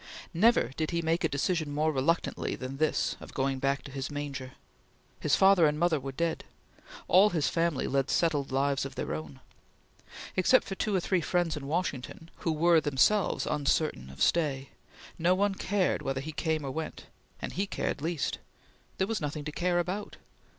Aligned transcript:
Never 0.33 0.69
did 0.77 0.89
he 0.89 1.03
make 1.03 1.23
a 1.23 1.29
decision 1.29 1.71
more 1.75 1.91
reluctantly 1.91 2.55
than 2.55 2.77
this 2.77 3.15
of 3.19 3.35
going 3.35 3.59
back 3.59 3.83
to 3.83 3.91
his 3.91 4.09
manger. 4.09 4.53
His 5.19 5.35
father 5.35 5.67
and 5.67 5.77
mother 5.77 5.99
were 5.99 6.11
dead. 6.11 6.43
All 7.07 7.29
his 7.29 7.49
family 7.49 7.85
led 7.85 8.09
settled 8.09 8.51
lives 8.51 8.83
of 8.83 8.95
their 8.95 9.13
own. 9.13 9.41
Except 10.35 10.65
for 10.65 10.73
two 10.73 10.95
or 10.95 10.99
three 10.99 11.21
friends 11.21 11.55
in 11.55 11.67
Washington, 11.67 12.31
who 12.37 12.51
were 12.51 12.81
themselves 12.81 13.45
uncertain 13.45 14.09
of 14.09 14.23
stay, 14.23 14.69
no 15.19 15.35
one 15.35 15.53
cared 15.53 16.01
whether 16.01 16.19
he 16.19 16.31
came 16.31 16.65
or 16.65 16.71
went, 16.71 17.05
and 17.39 17.53
he 17.53 17.67
cared 17.67 18.01
least. 18.01 18.39
There 18.97 19.05
was 19.05 19.21
nothing 19.21 19.43
to 19.43 19.51
care 19.51 19.77
about. 19.77 20.17